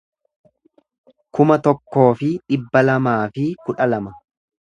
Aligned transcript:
kuma 1.37 1.57
tokkoo 1.67 2.07
fi 2.23 2.31
dhibba 2.47 2.85
lamaa 2.89 3.21
fi 3.37 3.45
kudha 3.67 3.91
lama 3.95 4.17